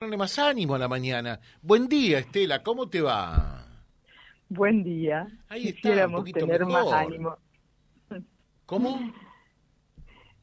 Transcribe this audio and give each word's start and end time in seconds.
Ponerle 0.00 0.16
más 0.16 0.38
ánimo 0.38 0.74
a 0.74 0.78
la 0.78 0.88
mañana. 0.88 1.40
Buen 1.60 1.86
día, 1.86 2.20
Estela, 2.20 2.62
¿cómo 2.62 2.88
te 2.88 3.02
va? 3.02 3.66
Buen 4.48 4.82
día. 4.82 5.28
Ahí 5.50 5.68
está, 5.68 6.06
un 6.06 6.24
Quisiéramos 6.24 6.24
tener 6.32 6.64
más 6.64 6.84
mejor. 6.86 6.94
ánimo. 6.94 7.36
¿Cómo? 8.64 8.98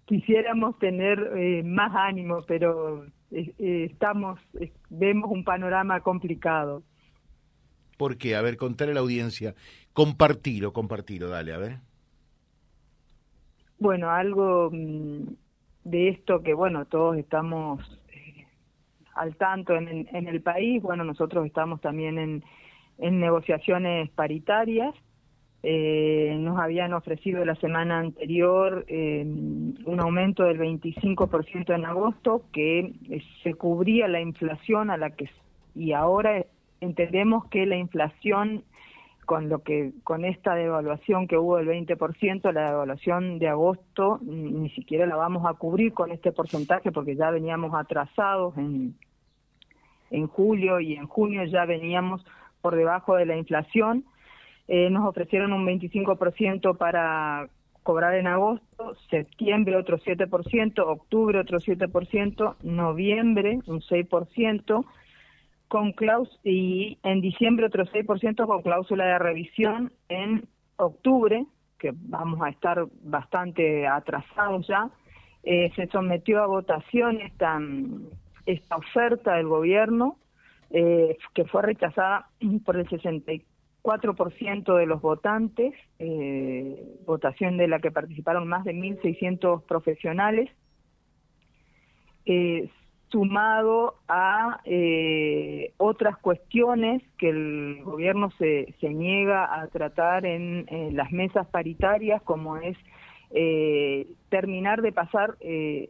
Quisiéramos 0.06 0.78
tener 0.78 1.18
eh, 1.36 1.64
más 1.64 1.92
ánimo, 1.96 2.44
pero 2.48 3.06
eh, 3.32 3.52
eh, 3.58 3.88
estamos, 3.92 4.40
eh, 4.60 4.72
vemos 4.92 5.32
un 5.32 5.44
panorama 5.44 6.02
complicado. 6.02 6.84
¿Por 7.98 8.18
qué? 8.20 8.36
A 8.36 8.44
ver, 8.44 8.58
contarle 8.58 8.92
a 8.92 8.94
la 8.94 9.02
audiencia. 9.02 9.56
Compartilo, 9.92 10.72
compartilo, 10.72 11.30
dale, 11.30 11.54
a 11.54 11.58
ver. 11.58 11.78
Bueno, 13.80 14.12
algo 14.12 14.70
mm, 14.72 15.24
de 15.84 16.10
esto 16.10 16.44
que, 16.44 16.54
bueno, 16.54 16.86
todos 16.86 17.18
estamos 17.18 17.82
al 19.18 19.36
tanto 19.36 19.76
en, 19.76 20.08
en- 20.12 20.28
el 20.28 20.42
país. 20.42 20.82
Bueno, 20.82 21.04
nosotros 21.04 21.46
estamos 21.46 21.82
también 21.82 22.18
en, 22.18 22.44
en 22.98 23.20
negociaciones 23.20 24.10
paritarias. 24.12 24.94
Eh, 25.64 26.38
nos 26.40 26.60
habían 26.60 26.94
ofrecido 26.94 27.44
la 27.44 27.56
semana 27.56 28.00
anterior 28.00 28.86
eh, 28.88 29.24
un 29.26 30.00
aumento 30.00 30.44
del 30.44 30.60
25% 30.60 31.74
en 31.74 31.86
agosto 31.86 32.44
que 32.54 32.94
eh, 33.10 33.22
se 33.44 33.56
cubría 33.56 34.08
la 34.08 34.22
inflación 34.22 34.92
a 34.92 34.98
la 34.98 35.10
que 35.10 35.28
y 35.74 35.94
ahora 35.94 36.46
entendemos 36.80 37.46
que 37.48 37.66
la 37.66 37.76
inflación 37.76 38.64
con 39.26 39.50
lo 39.50 39.64
que 39.64 39.92
con 40.04 40.24
esta 40.26 40.56
devaluación 40.56 41.28
que 41.28 41.38
hubo 41.38 41.58
del 41.58 41.68
20%, 41.68 42.52
la 42.54 42.70
devaluación 42.72 43.40
de 43.40 43.50
agosto 43.50 44.20
ni 44.22 44.70
siquiera 44.70 45.06
la 45.08 45.16
vamos 45.18 45.46
a 45.46 45.54
cubrir 45.56 45.92
con 45.94 46.12
este 46.12 46.32
porcentaje 46.32 46.92
porque 46.92 47.16
ya 47.16 47.30
veníamos 47.32 47.74
atrasados 47.74 48.58
en 48.58 48.96
en 50.12 50.28
julio 50.28 50.80
y 50.80 50.96
en 50.96 51.08
junio 51.08 51.44
ya 51.46 51.66
veníamos 51.66 52.26
por 52.62 52.76
debajo 52.76 53.16
de 53.16 53.26
la 53.26 53.38
inflación. 53.38 54.06
Eh, 54.68 54.90
nos 54.90 55.08
ofrecieron 55.08 55.54
un 55.54 55.66
25% 55.66 56.78
para 56.78 57.50
cobrar 57.84 58.16
en 58.16 58.28
agosto, 58.28 58.96
septiembre 59.10 59.78
otro 59.78 59.98
7%, 59.98 60.80
octubre 60.86 61.40
otro 61.40 61.60
7%, 61.60 62.56
noviembre 62.64 63.60
un 63.66 63.80
6%, 63.80 64.86
con 65.70 65.94
claus 65.94 66.30
y 66.44 66.98
en 67.04 67.22
diciembre 67.22 67.68
otro 67.68 67.86
6% 67.86 68.46
con 68.46 68.62
cláusula 68.62 69.06
de 69.06 69.20
revisión 69.20 69.94
en 70.10 70.48
octubre, 70.76 71.46
que 71.80 71.94
vamos 71.94 72.42
a 72.42 72.50
estar 72.50 72.86
bastante 73.04 73.88
atrasados 73.88 74.68
ya. 74.68 74.90
Eh, 75.44 75.72
se 75.78 75.88
sometió 75.88 76.44
a 76.44 76.48
votación 76.48 77.22
esta, 77.22 77.58
esta 78.48 78.78
oferta 78.78 79.36
del 79.36 79.48
gobierno, 79.48 80.18
eh, 80.72 81.18
que 81.36 81.46
fue 81.46 81.62
rechazada 81.62 82.30
por 82.66 82.78
el 82.78 82.88
64% 82.88 84.76
de 84.78 84.86
los 84.86 85.02
votantes, 85.02 85.74
eh, 86.00 86.82
votación 87.06 87.58
de 87.58 87.68
la 87.68 87.80
que 87.80 87.92
participaron 87.92 88.48
más 88.48 88.64
de 88.64 88.74
1.600 88.74 89.64
profesionales, 89.66 90.50
eh, 92.26 92.70
sumado 93.10 93.96
a 94.10 94.62
otras 95.78 96.18
cuestiones 96.18 97.02
que 97.18 97.30
el 97.30 97.82
gobierno 97.84 98.32
se, 98.32 98.76
se 98.82 98.90
niega 98.90 99.62
a 99.62 99.68
tratar 99.68 100.26
en, 100.26 100.66
eh, 100.68 100.90
las 100.92 101.14
mesas 101.14 101.48
paritarias, 101.48 102.22
como 102.24 102.58
es 102.58 102.78
terminar 104.30 104.82
de 104.82 104.92
pasar 104.94 105.36
el- 105.42 105.90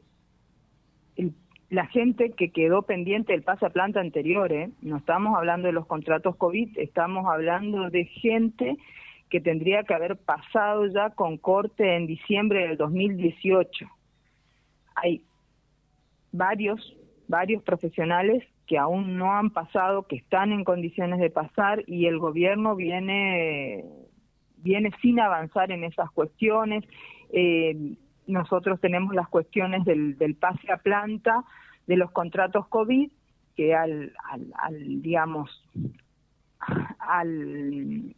la 1.69 1.85
gente 1.87 2.31
que 2.31 2.51
quedó 2.51 2.83
pendiente 2.83 3.33
del 3.33 3.43
pase 3.43 3.65
a 3.65 3.69
planta 3.69 3.99
anterior, 3.99 4.51
¿eh? 4.53 4.69
no 4.81 4.97
estamos 4.97 5.35
hablando 5.35 5.67
de 5.67 5.73
los 5.73 5.85
contratos 5.85 6.35
COVID, 6.37 6.77
estamos 6.77 7.25
hablando 7.27 7.89
de 7.89 8.05
gente 8.05 8.77
que 9.29 9.41
tendría 9.41 9.83
que 9.83 9.93
haber 9.93 10.15
pasado 10.15 10.87
ya 10.87 11.09
con 11.09 11.37
corte 11.37 11.97
en 11.97 12.07
diciembre 12.07 12.67
del 12.67 12.77
2018. 12.77 13.85
Hay 14.95 15.21
varios, 16.31 16.95
varios 17.27 17.61
profesionales 17.63 18.43
que 18.65 18.77
aún 18.77 19.17
no 19.17 19.33
han 19.33 19.49
pasado, 19.49 20.07
que 20.07 20.15
están 20.15 20.53
en 20.53 20.63
condiciones 20.63 21.19
de 21.19 21.29
pasar 21.29 21.83
y 21.87 22.05
el 22.05 22.19
gobierno 22.19 22.75
viene, 22.75 23.83
viene 24.57 24.91
sin 25.01 25.19
avanzar 25.19 25.71
en 25.71 25.83
esas 25.83 26.09
cuestiones. 26.11 26.85
Eh, 27.31 27.95
nosotros 28.27 28.79
tenemos 28.79 29.15
las 29.15 29.27
cuestiones 29.27 29.85
del, 29.85 30.17
del 30.17 30.35
pase 30.35 30.71
a 30.71 30.77
planta, 30.77 31.43
de 31.87 31.97
los 31.97 32.11
contratos 32.11 32.67
COVID, 32.67 33.09
que 33.55 33.73
al, 33.73 34.13
al, 34.29 34.53
al 34.61 35.01
digamos, 35.01 35.49
al, 36.99 38.15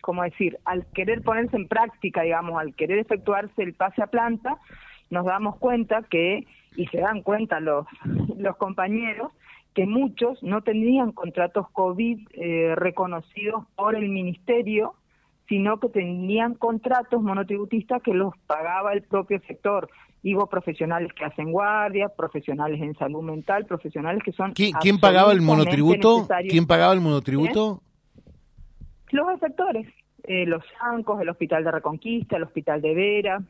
¿cómo 0.00 0.22
decir? 0.22 0.58
Al 0.64 0.86
querer 0.86 1.22
ponerse 1.22 1.56
en 1.56 1.68
práctica, 1.68 2.22
digamos, 2.22 2.58
al 2.58 2.74
querer 2.74 2.98
efectuarse 2.98 3.62
el 3.62 3.74
pase 3.74 4.02
a 4.02 4.06
planta, 4.06 4.58
nos 5.10 5.26
damos 5.26 5.56
cuenta 5.56 6.02
que, 6.02 6.46
y 6.76 6.86
se 6.86 6.98
dan 6.98 7.22
cuenta 7.22 7.60
los, 7.60 7.86
los 8.36 8.56
compañeros, 8.56 9.32
que 9.74 9.86
muchos 9.86 10.42
no 10.42 10.62
tenían 10.62 11.12
contratos 11.12 11.68
COVID 11.70 12.28
eh, 12.32 12.74
reconocidos 12.76 13.64
por 13.76 13.94
el 13.94 14.08
ministerio, 14.08 14.94
sino 15.50 15.80
que 15.80 15.88
tenían 15.88 16.54
contratos 16.54 17.20
monotributistas 17.20 18.00
que 18.02 18.14
los 18.14 18.32
pagaba 18.46 18.92
el 18.92 19.02
propio 19.02 19.40
sector. 19.48 19.90
Digo, 20.22 20.46
profesionales 20.46 21.12
que 21.12 21.24
hacen 21.24 21.50
guardia, 21.50 22.08
profesionales 22.08 22.80
en 22.80 22.94
salud 22.94 23.22
mental, 23.22 23.66
profesionales 23.66 24.22
que 24.24 24.30
son... 24.30 24.52
¿Quién, 24.52 24.72
quién 24.80 25.00
pagaba 25.00 25.32
el 25.32 25.40
monotributo? 25.40 26.18
necesarios. 26.18 26.52
¿Quién 26.52 26.66
pagaba 26.66 26.92
el 26.92 27.00
monotributo? 27.00 27.82
Los 29.10 29.28
efectores, 29.34 29.88
eh, 30.22 30.46
los 30.46 30.62
Zancos, 30.78 31.20
el 31.20 31.28
Hospital 31.28 31.64
de 31.64 31.72
Reconquista, 31.72 32.36
el 32.36 32.44
Hospital 32.44 32.80
de 32.80 32.94
Vera. 32.94 33.42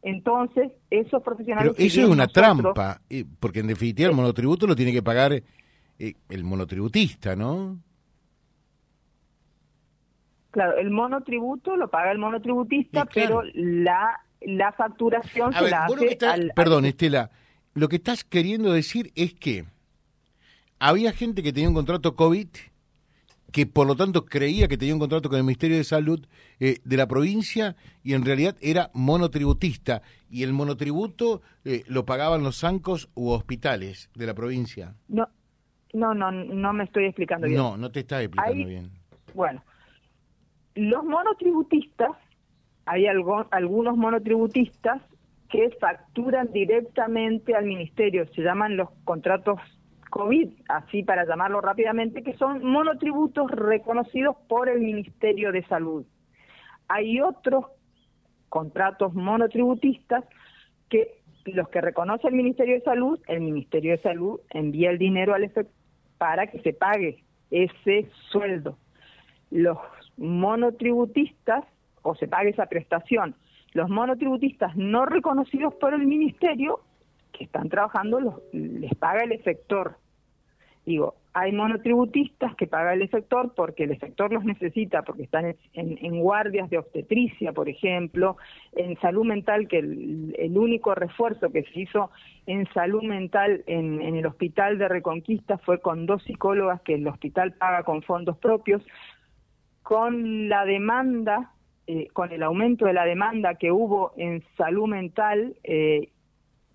Entonces, 0.00 0.72
esos 0.88 1.22
profesionales... 1.22 1.74
Pero 1.76 1.86
eso 1.86 2.00
es 2.00 2.06
una 2.06 2.24
nosotros- 2.24 2.72
trampa, 2.72 3.00
eh, 3.10 3.26
porque 3.38 3.60
en 3.60 3.66
definitiva 3.66 4.08
el 4.08 4.16
monotributo 4.16 4.66
lo 4.66 4.74
tiene 4.74 4.92
que 4.92 5.02
pagar 5.02 5.34
eh, 5.34 6.14
el 6.30 6.44
monotributista, 6.44 7.36
¿no? 7.36 7.76
Claro, 10.52 10.76
el 10.78 10.90
monotributo 10.90 11.76
lo 11.76 11.90
paga 11.90 12.12
el 12.12 12.18
monotributista, 12.18 13.06
claro. 13.06 13.40
pero 13.42 13.50
la, 13.54 14.20
la 14.40 14.72
facturación 14.72 15.52
A 15.54 15.58
se 15.58 15.64
ver, 15.64 15.70
la 15.72 15.84
hace 15.86 16.06
estás- 16.06 16.34
al- 16.34 16.40
al- 16.42 16.52
perdón, 16.54 16.84
Estela, 16.84 17.30
lo 17.74 17.88
que 17.88 17.96
estás 17.96 18.22
queriendo 18.22 18.72
decir 18.72 19.10
es 19.16 19.34
que 19.34 19.64
había 20.78 21.12
gente 21.12 21.42
que 21.42 21.52
tenía 21.52 21.68
un 21.68 21.74
contrato 21.74 22.14
COVID 22.16 22.48
que 23.50 23.66
por 23.66 23.86
lo 23.86 23.94
tanto 23.96 24.24
creía 24.24 24.66
que 24.66 24.78
tenía 24.78 24.94
un 24.94 25.00
contrato 25.00 25.28
con 25.28 25.36
el 25.36 25.44
Ministerio 25.44 25.76
de 25.76 25.84
Salud 25.84 26.26
eh, 26.58 26.78
de 26.84 26.96
la 26.96 27.06
provincia 27.06 27.76
y 28.02 28.14
en 28.14 28.24
realidad 28.24 28.56
era 28.62 28.90
monotributista 28.94 30.00
y 30.30 30.42
el 30.42 30.54
monotributo 30.54 31.42
eh, 31.64 31.82
lo 31.86 32.06
pagaban 32.06 32.42
los 32.42 32.58
zancos 32.60 33.10
u 33.14 33.28
hospitales 33.30 34.08
de 34.14 34.26
la 34.26 34.32
provincia. 34.34 34.94
No, 35.08 35.28
no, 35.92 36.14
no, 36.14 36.30
no 36.32 36.72
me 36.72 36.84
estoy 36.84 37.04
explicando 37.04 37.46
bien. 37.46 37.58
No, 37.58 37.76
no 37.76 37.90
te 37.90 38.00
estás 38.00 38.22
explicando 38.22 38.54
Ahí- 38.54 38.64
bien. 38.64 38.90
Bueno, 39.34 39.62
los 40.74 41.04
monotributistas, 41.04 42.12
hay 42.86 43.06
algunos 43.06 43.96
monotributistas 43.96 45.02
que 45.48 45.70
facturan 45.80 46.50
directamente 46.52 47.54
al 47.54 47.66
ministerio, 47.66 48.26
se 48.34 48.42
llaman 48.42 48.76
los 48.76 48.90
contratos 49.04 49.60
COVID, 50.10 50.48
así 50.68 51.02
para 51.02 51.24
llamarlo 51.26 51.60
rápidamente, 51.60 52.22
que 52.22 52.36
son 52.36 52.64
monotributos 52.64 53.50
reconocidos 53.50 54.36
por 54.48 54.68
el 54.68 54.80
Ministerio 54.80 55.52
de 55.52 55.64
Salud. 55.66 56.04
Hay 56.88 57.20
otros 57.20 57.66
contratos 58.48 59.14
monotributistas 59.14 60.24
que 60.90 61.22
los 61.46 61.68
que 61.70 61.80
reconoce 61.80 62.28
el 62.28 62.34
Ministerio 62.34 62.74
de 62.74 62.82
Salud, 62.82 63.18
el 63.26 63.40
Ministerio 63.40 63.92
de 63.92 64.02
Salud 64.02 64.40
envía 64.50 64.90
el 64.90 64.98
dinero 64.98 65.34
al 65.34 65.44
efecto 65.44 65.72
para 66.18 66.46
que 66.46 66.60
se 66.60 66.72
pague 66.72 67.24
ese 67.50 68.10
sueldo. 68.30 68.76
Los 69.50 69.78
monotributistas, 70.16 71.64
o 72.02 72.14
se 72.14 72.28
pague 72.28 72.50
esa 72.50 72.66
prestación, 72.66 73.34
los 73.72 73.88
monotributistas 73.88 74.76
no 74.76 75.06
reconocidos 75.06 75.74
por 75.74 75.94
el 75.94 76.06
Ministerio, 76.06 76.80
que 77.32 77.44
están 77.44 77.68
trabajando, 77.68 78.20
los, 78.20 78.34
les 78.52 78.94
paga 78.94 79.24
el 79.24 79.32
efector. 79.32 79.96
Digo, 80.84 81.14
hay 81.32 81.52
monotributistas 81.52 82.54
que 82.56 82.66
paga 82.66 82.92
el 82.92 83.02
efector 83.02 83.54
porque 83.54 83.84
el 83.84 83.92
efector 83.92 84.32
los 84.32 84.44
necesita, 84.44 85.02
porque 85.02 85.22
están 85.22 85.56
en, 85.72 86.20
guardias 86.20 86.68
de 86.68 86.78
obstetricia, 86.78 87.52
por 87.52 87.68
ejemplo, 87.68 88.36
en 88.72 88.98
salud 89.00 89.24
mental, 89.24 89.68
que 89.68 89.78
el, 89.78 90.34
el 90.38 90.58
único 90.58 90.94
refuerzo 90.94 91.50
que 91.50 91.62
se 91.62 91.80
hizo 91.80 92.10
en 92.46 92.66
salud 92.74 93.02
mental 93.02 93.62
en, 93.66 94.02
en 94.02 94.16
el 94.16 94.26
hospital 94.26 94.76
de 94.76 94.88
Reconquista 94.88 95.56
fue 95.58 95.80
con 95.80 96.04
dos 96.04 96.22
psicólogas 96.24 96.82
que 96.82 96.94
el 96.94 97.06
hospital 97.06 97.52
paga 97.54 97.84
con 97.84 98.02
fondos 98.02 98.36
propios, 98.36 98.82
con 99.92 100.48
la 100.48 100.64
demanda, 100.64 101.52
eh, 101.86 102.08
con 102.14 102.32
el 102.32 102.42
aumento 102.42 102.86
de 102.86 102.94
la 102.94 103.04
demanda 103.04 103.56
que 103.56 103.70
hubo 103.70 104.14
en 104.16 104.42
salud 104.56 104.88
mental, 104.88 105.54
eh, 105.64 106.08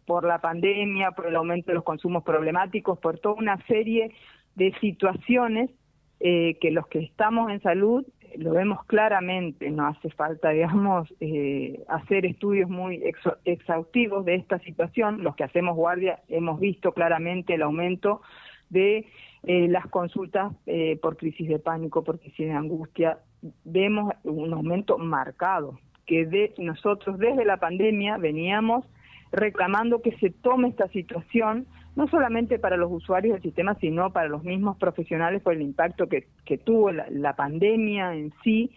por 0.06 0.24
la 0.24 0.38
pandemia, 0.38 1.14
por 1.14 1.26
el 1.26 1.36
aumento 1.36 1.72
de 1.72 1.74
los 1.74 1.84
consumos 1.84 2.24
problemáticos, 2.24 3.00
por 3.00 3.18
toda 3.18 3.34
una 3.34 3.58
serie 3.66 4.14
de 4.54 4.72
situaciones 4.82 5.72
eh, 6.20 6.60
que 6.62 6.70
los 6.70 6.86
que 6.90 7.00
estamos 7.00 7.50
en 7.50 7.60
salud 7.64 8.06
lo 8.36 8.52
vemos 8.52 8.86
claramente, 8.86 9.72
no 9.72 9.88
hace 9.88 10.12
falta, 10.12 10.50
digamos, 10.52 11.12
eh, 11.20 11.84
hacer 11.88 12.24
estudios 12.24 12.70
muy 12.70 13.04
exhaustivos 13.46 14.26
de 14.26 14.36
esta 14.36 14.60
situación. 14.60 15.24
Los 15.24 15.36
que 15.36 15.44
hacemos 15.44 15.76
guardia 15.76 16.20
hemos 16.28 16.60
visto 16.60 16.92
claramente 16.92 17.56
el 17.56 17.64
aumento 17.64 18.22
de 18.70 19.08
eh, 19.48 19.70
las 19.70 19.88
consultas 19.88 20.52
eh, 20.66 21.00
por 21.02 21.16
crisis 21.16 21.48
de 21.48 21.58
pánico, 21.58 22.04
por 22.04 22.20
crisis 22.20 22.48
de 22.48 22.52
angustia. 22.52 23.20
Vemos 23.64 24.14
un 24.24 24.54
aumento 24.54 24.98
marcado, 24.98 25.80
que 26.06 26.26
de 26.26 26.54
nosotros 26.58 27.18
desde 27.18 27.46
la 27.46 27.56
pandemia 27.56 28.18
veníamos 28.18 28.86
reclamando 29.32 30.02
que 30.02 30.18
se 30.18 30.32
tome 30.32 30.68
esta 30.68 30.90
situación 30.90 31.66
no 31.96 32.10
solamente 32.10 32.60
para 32.60 32.76
los 32.76 32.92
usuarios 32.92 33.36
del 33.36 33.42
sistema, 33.42 33.76
sino 33.76 34.12
para 34.12 34.28
los 34.28 34.44
mismos 34.44 34.78
profesionales 34.78 35.42
por 35.42 35.54
el 35.54 35.62
impacto 35.62 36.08
que, 36.08 36.28
que 36.46 36.58
tuvo 36.58 36.92
la, 36.92 37.36
pandemia 37.38 38.16
en 38.16 38.34
sí 38.44 38.72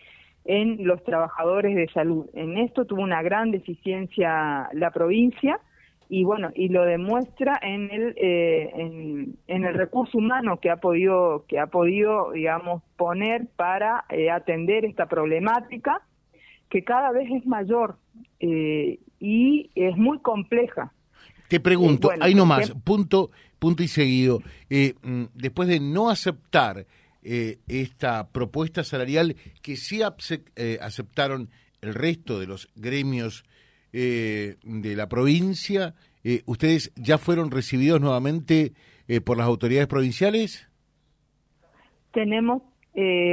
en 0.45 0.87
los 0.87 1.03
trabajadores 1.03 1.75
de 1.75 1.89
salud. 1.89 2.27
En 2.33 2.57
esto 2.59 2.85
tuvo 2.85 3.03
una 3.03 3.23
gran 3.23 3.51
deficiencia 3.51 4.69
la 4.73 4.91
provincia 4.93 5.59
y 6.11 6.25
bueno, 6.25 6.51
y 6.55 6.69
lo 6.69 6.85
demuestra 6.85 7.59
en 7.63 7.91
el 7.91 8.15
eh, 8.17 8.71
en, 8.75 9.65
el 9.65 9.75
recurso 9.75 10.19
humano 10.19 10.59
que 10.61 10.69
ha 10.69 10.77
podido 10.77 11.45
que 11.49 11.59
ha 11.59 11.69
podido 11.69 12.33
digamos 12.33 12.83
poner 12.97 13.47
para 13.57 14.05
eh, 14.11 14.31
atender 14.31 14.85
esta 14.85 15.07
problemática 15.07 16.03
que 16.69 16.85
cada 16.85 17.13
vez 17.13 17.31
es 17.31 17.47
mayor 17.47 17.97
eh, 18.41 18.99
y 19.21 19.71
es 19.75 19.97
muy 19.97 20.19
compleja 20.19 20.93
te 21.51 21.59
pregunto, 21.59 22.13
ahí 22.21 22.33
nomás, 22.33 22.73
punto, 22.85 23.33
punto 23.59 23.83
y 23.83 23.89
seguido. 23.89 24.41
Eh, 24.71 24.95
mm, 25.03 25.25
después 25.35 25.69
de 25.69 25.81
no 25.81 26.09
aceptar 26.09 26.87
eh, 27.25 27.59
esta 27.67 28.29
propuesta 28.29 28.85
salarial 28.85 29.35
que 29.61 29.77
sí 29.77 30.01
eh, 30.55 30.79
aceptaron 30.81 31.51
el 31.81 31.95
resto 31.95 32.39
de 32.39 32.47
los 32.47 32.69
gremios 32.77 33.43
de 33.93 34.95
la 34.97 35.09
provincia, 35.09 35.95
¿ustedes 36.47 36.93
ya 36.97 37.19
fueron 37.19 37.51
recibidos 37.51 38.01
nuevamente 38.01 38.73
por 39.25 39.37
las 39.37 39.47
autoridades 39.47 39.89
provinciales? 39.89 40.69
Tenemos 42.13 42.63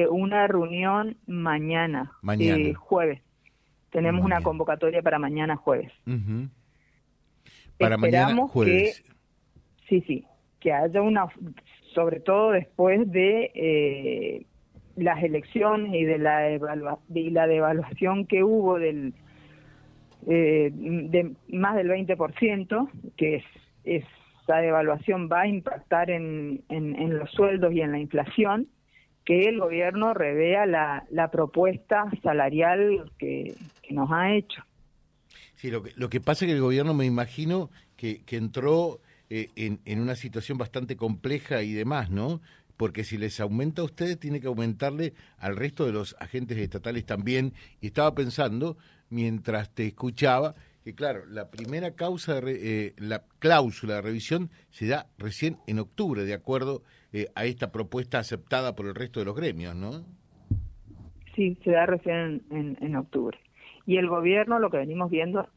una 0.09 0.47
reunión 0.47 1.17
mañana, 1.27 2.11
mañana. 2.21 2.73
jueves. 2.77 3.21
Tenemos 3.91 4.23
una 4.23 4.41
convocatoria 4.41 5.01
para 5.01 5.17
mañana 5.17 5.55
jueves. 5.55 5.91
Para 7.79 7.95
Esperamos 7.95 8.51
jueves. 8.51 9.01
Que, 9.01 9.13
sí, 9.87 10.01
sí, 10.07 10.25
que 10.59 10.73
haya 10.73 11.01
una, 11.01 11.27
sobre 11.93 12.19
todo 12.19 12.51
después 12.51 13.09
de 13.11 13.51
eh, 13.55 14.45
las 14.95 15.23
elecciones 15.23 15.93
y 15.93 16.03
de 16.03 16.17
la, 16.17 16.59
y 17.13 17.29
la 17.29 17.47
devaluación 17.47 18.25
que 18.25 18.43
hubo 18.43 18.79
del 18.79 19.13
eh, 20.25 20.71
de 20.73 21.33
más 21.49 21.75
del 21.75 21.89
20%, 21.89 22.89
que 23.15 23.35
es, 23.35 23.43
esa 23.83 24.57
devaluación 24.57 25.29
va 25.31 25.41
a 25.41 25.47
impactar 25.47 26.09
en, 26.09 26.63
en, 26.69 27.17
los 27.17 27.29
sueldos 27.31 27.73
y 27.73 27.81
en 27.81 27.91
la 27.91 27.99
inflación, 27.99 28.67
que 29.25 29.43
el 29.43 29.59
gobierno 29.59 30.13
revea 30.13 30.65
la, 30.65 31.05
la 31.09 31.29
propuesta 31.29 32.05
salarial 32.23 33.11
que, 33.19 33.55
que 33.83 33.93
nos 33.93 34.09
ha 34.11 34.33
hecho. 34.33 34.63
Sí, 35.55 35.69
lo 35.69 35.83
que, 35.83 35.91
lo 35.95 36.09
que 36.09 36.21
pasa 36.21 36.45
es 36.45 36.49
que 36.49 36.55
el 36.55 36.61
gobierno 36.61 36.93
me 36.93 37.05
imagino 37.05 37.69
que, 37.97 38.23
que 38.23 38.37
entró 38.37 38.99
eh, 39.29 39.49
en, 39.55 39.79
en, 39.85 39.99
una 39.99 40.15
situación 40.15 40.57
bastante 40.57 40.95
compleja 40.95 41.61
y 41.63 41.73
demás, 41.73 42.09
¿no? 42.09 42.41
Porque 42.77 43.03
si 43.03 43.17
les 43.17 43.39
aumenta 43.39 43.81
a 43.81 43.85
ustedes, 43.85 44.19
tiene 44.19 44.39
que 44.39 44.47
aumentarle 44.47 45.13
al 45.37 45.55
resto 45.55 45.85
de 45.85 45.91
los 45.91 46.15
agentes 46.19 46.57
estatales 46.57 47.05
también. 47.05 47.53
Y 47.81 47.87
estaba 47.87 48.13
pensando, 48.13 48.77
mientras 49.09 49.73
te 49.73 49.87
escuchaba, 49.87 50.53
que 50.83 50.95
claro, 50.95 51.25
la 51.25 51.49
primera 51.49 51.95
causa, 51.95 52.39
de 52.39 52.87
eh, 52.87 52.93
la 52.97 53.23
cláusula 53.39 53.95
de 53.95 54.01
revisión 54.01 54.49
se 54.69 54.87
da 54.87 55.07
recién 55.17 55.57
en 55.67 55.79
octubre, 55.79 56.23
de 56.23 56.33
acuerdo 56.33 56.83
eh, 57.11 57.27
a 57.35 57.45
esta 57.45 57.71
propuesta 57.71 58.19
aceptada 58.19 58.75
por 58.75 58.85
el 58.85 58.95
resto 58.95 59.19
de 59.19 59.25
los 59.25 59.35
gremios, 59.35 59.75
¿no? 59.75 60.05
Sí, 61.35 61.57
se 61.63 61.71
da 61.71 61.85
recién 61.85 62.43
en, 62.51 62.77
en 62.79 62.95
octubre. 62.95 63.37
Y 63.85 63.97
el 63.97 64.07
gobierno, 64.07 64.59
lo 64.59 64.69
que 64.69 64.77
venimos 64.77 65.09
viendo, 65.09 65.47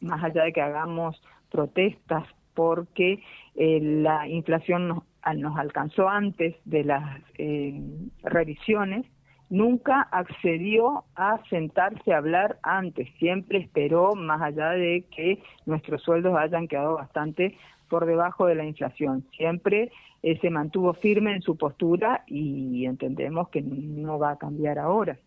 más 0.00 0.22
allá 0.24 0.44
de 0.44 0.52
que 0.52 0.60
hagamos 0.60 1.20
protestas 1.50 2.24
porque 2.54 3.22
eh, 3.54 3.80
la 3.80 4.28
inflación 4.28 4.88
nos, 4.88 5.04
nos, 5.36 5.58
alcanzó 5.58 6.08
antes 6.08 6.56
de 6.64 6.84
las 6.84 7.20
eh, 7.38 7.80
revisiones, 8.22 9.06
nunca 9.48 10.02
accedió 10.12 11.04
a 11.16 11.40
sentarse 11.50 12.12
a 12.12 12.18
hablar 12.18 12.58
antes, 12.62 13.08
siempre 13.18 13.58
esperó 13.58 14.14
más 14.14 14.40
allá 14.40 14.70
de 14.70 15.04
que 15.14 15.42
nuestros 15.66 16.02
sueldos 16.02 16.36
hayan 16.38 16.68
quedado 16.68 16.94
bastante 16.94 17.56
por 17.88 18.06
debajo 18.06 18.46
de 18.46 18.54
la 18.54 18.64
inflación. 18.64 19.26
Siempre 19.36 19.90
eh, 20.22 20.38
se 20.40 20.50
mantuvo 20.50 20.94
firme 20.94 21.34
en 21.34 21.42
su 21.42 21.56
postura 21.56 22.24
y 22.26 22.86
entendemos 22.86 23.48
que 23.48 23.62
no 23.62 24.18
va 24.18 24.32
a 24.32 24.38
cambiar 24.38 24.78
ahora. 24.78 25.18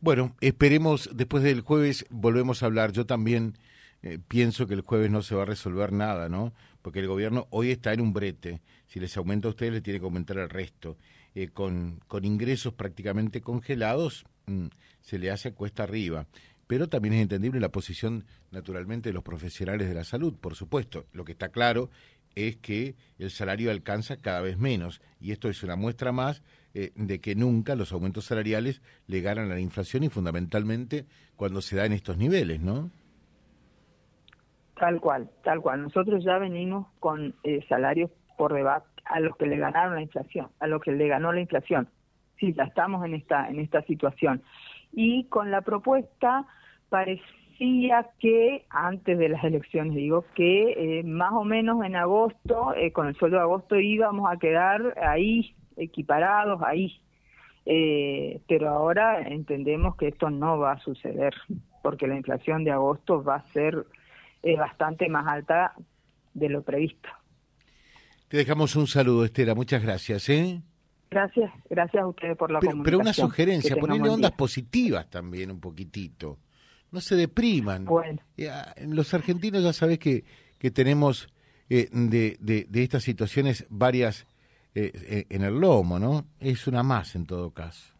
Bueno, 0.00 0.32
esperemos, 0.40 1.10
después 1.14 1.42
del 1.42 1.60
jueves 1.60 2.06
volvemos 2.10 2.62
a 2.62 2.66
hablar. 2.66 2.92
Yo 2.92 3.06
también 3.06 3.54
eh, 4.02 4.18
pienso 4.26 4.66
que 4.66 4.74
el 4.74 4.80
jueves 4.80 5.10
no 5.10 5.22
se 5.22 5.34
va 5.34 5.42
a 5.42 5.46
resolver 5.46 5.92
nada, 5.92 6.28
¿no? 6.28 6.52
Porque 6.82 6.98
el 7.00 7.06
gobierno 7.06 7.46
hoy 7.50 7.70
está 7.70 7.92
en 7.92 8.00
un 8.00 8.12
brete. 8.12 8.60
Si 8.86 9.00
les 9.00 9.16
aumenta 9.16 9.48
a 9.48 9.50
ustedes, 9.50 9.72
le 9.72 9.80
tiene 9.80 10.00
que 10.00 10.04
aumentar 10.04 10.36
el 10.38 10.50
resto. 10.50 10.98
Eh, 11.34 11.48
con, 11.48 12.00
con 12.08 12.24
ingresos 12.24 12.74
prácticamente 12.74 13.40
congelados, 13.40 14.24
mm, 14.46 14.66
se 15.00 15.18
le 15.18 15.30
hace 15.30 15.52
cuesta 15.52 15.84
arriba. 15.84 16.26
Pero 16.66 16.88
también 16.88 17.14
es 17.14 17.22
entendible 17.22 17.60
la 17.60 17.70
posición, 17.70 18.24
naturalmente, 18.50 19.10
de 19.10 19.12
los 19.14 19.22
profesionales 19.22 19.88
de 19.88 19.94
la 19.94 20.04
salud, 20.04 20.34
por 20.34 20.54
supuesto. 20.54 21.06
Lo 21.12 21.24
que 21.24 21.32
está 21.32 21.50
claro 21.50 21.90
es 22.34 22.56
que 22.56 22.96
el 23.18 23.30
salario 23.30 23.70
alcanza 23.70 24.16
cada 24.16 24.40
vez 24.40 24.58
menos. 24.58 25.00
Y 25.20 25.32
esto 25.32 25.48
es 25.48 25.62
una 25.62 25.76
muestra 25.76 26.12
más 26.12 26.42
eh, 26.74 26.92
de 26.96 27.20
que 27.20 27.34
nunca 27.34 27.74
los 27.74 27.92
aumentos 27.92 28.24
salariales 28.24 28.80
le 29.06 29.20
ganan 29.20 29.50
a 29.50 29.54
la 29.54 29.60
inflación 29.60 30.04
y 30.04 30.08
fundamentalmente 30.08 31.06
cuando 31.36 31.60
se 31.60 31.76
da 31.76 31.84
en 31.84 31.92
estos 31.92 32.16
niveles, 32.16 32.60
¿no? 32.60 32.90
Tal 34.82 35.00
cual, 35.00 35.30
tal 35.44 35.60
cual. 35.60 35.80
Nosotros 35.80 36.24
ya 36.24 36.38
venimos 36.38 36.88
con 36.98 37.36
eh, 37.44 37.64
salarios 37.68 38.10
por 38.36 38.52
debajo 38.52 38.84
a 39.04 39.20
los 39.20 39.36
que 39.36 39.46
le 39.46 39.56
ganaron 39.56 39.94
la 39.94 40.02
inflación, 40.02 40.48
a 40.58 40.66
los 40.66 40.82
que 40.82 40.90
le 40.90 41.06
ganó 41.06 41.32
la 41.32 41.40
inflación. 41.40 41.88
Sí, 42.40 42.52
ya 42.52 42.64
estamos 42.64 43.04
en 43.04 43.14
esta 43.14 43.48
en 43.48 43.60
esta 43.60 43.82
situación. 43.82 44.42
Y 44.90 45.26
con 45.28 45.52
la 45.52 45.60
propuesta 45.60 46.46
parecía 46.88 48.08
que 48.18 48.66
antes 48.70 49.16
de 49.20 49.28
las 49.28 49.44
elecciones 49.44 49.94
digo 49.94 50.24
que 50.34 50.72
eh, 50.72 51.04
más 51.04 51.30
o 51.32 51.44
menos 51.44 51.84
en 51.84 51.94
agosto 51.94 52.74
con 52.92 53.06
el 53.06 53.14
sueldo 53.14 53.36
de 53.36 53.42
agosto 53.44 53.78
íbamos 53.78 54.28
a 54.28 54.36
quedar 54.36 54.98
ahí 55.00 55.54
equiparados 55.76 56.60
ahí. 56.64 57.00
Eh, 57.66 58.40
pero 58.48 58.70
ahora 58.70 59.22
entendemos 59.22 59.94
que 59.94 60.08
esto 60.08 60.28
no 60.28 60.58
va 60.58 60.72
a 60.72 60.80
suceder, 60.80 61.34
porque 61.84 62.08
la 62.08 62.16
inflación 62.16 62.64
de 62.64 62.72
agosto 62.72 63.22
va 63.22 63.36
a 63.36 63.52
ser 63.52 63.86
eh, 64.42 64.56
bastante 64.56 65.08
más 65.08 65.26
alta 65.26 65.74
de 66.34 66.48
lo 66.48 66.62
previsto. 66.62 67.08
Te 68.28 68.38
dejamos 68.38 68.76
un 68.76 68.86
saludo, 68.86 69.24
Estela. 69.24 69.54
Muchas 69.54 69.82
gracias. 69.82 70.28
¿eh? 70.28 70.62
Gracias, 71.10 71.52
gracias 71.68 72.02
a 72.02 72.06
ustedes 72.06 72.36
por 72.36 72.50
la 72.50 72.60
pero, 72.60 72.82
Pero 72.82 72.98
una 72.98 73.12
sugerencia, 73.12 73.76
ponerle 73.76 74.08
ondas 74.08 74.32
positivas 74.32 75.08
también 75.10 75.50
un 75.50 75.60
poquitito. 75.60 76.38
No 76.90 77.00
se 77.00 77.16
depriman. 77.16 77.84
Bueno. 77.84 78.20
Los 78.86 79.12
argentinos 79.12 79.62
ya 79.62 79.72
sabes 79.72 79.98
que, 79.98 80.24
que 80.58 80.70
tenemos 80.70 81.28
eh, 81.68 81.88
de, 81.92 82.36
de, 82.40 82.66
de 82.68 82.82
estas 82.82 83.02
situaciones 83.02 83.66
varias 83.68 84.26
eh, 84.74 84.90
eh, 84.94 85.26
en 85.28 85.42
el 85.42 85.60
lomo, 85.60 85.98
¿no? 85.98 86.24
Es 86.40 86.66
una 86.66 86.82
más 86.82 87.14
en 87.14 87.26
todo 87.26 87.50
caso. 87.50 87.92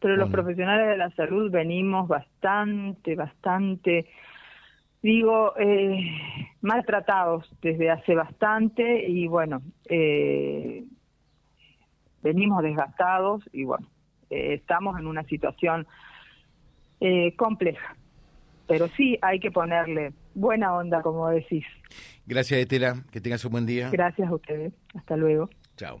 Pero 0.00 0.16
los 0.16 0.28
profesionales 0.28 0.88
de 0.88 0.96
la 0.96 1.10
salud 1.10 1.50
venimos 1.50 2.08
bastante, 2.08 3.14
bastante, 3.14 4.06
digo, 5.04 5.52
eh, 5.58 6.00
maltratados 6.62 7.48
desde 7.60 7.90
hace 7.90 8.14
bastante 8.14 9.06
y 9.06 9.26
bueno, 9.26 9.60
eh, 9.88 10.84
venimos 12.22 12.62
desgastados 12.62 13.44
y 13.52 13.64
bueno, 13.64 13.86
estamos 14.30 14.98
en 14.98 15.06
una 15.06 15.22
situación 15.24 15.86
compleja. 17.36 17.96
Pero 18.66 18.88
sí 18.96 19.18
hay 19.20 19.40
que 19.40 19.50
ponerle 19.50 20.14
buena 20.34 20.74
onda, 20.74 21.02
como 21.02 21.28
decís. 21.28 21.66
Gracias, 22.26 22.60
Estela. 22.60 23.04
Que 23.12 23.20
tengas 23.20 23.44
un 23.44 23.52
buen 23.52 23.66
día. 23.66 23.90
Gracias 23.90 24.26
a 24.26 24.34
ustedes. 24.34 24.72
Hasta 24.94 25.18
luego. 25.18 25.50
Chao. 25.76 26.00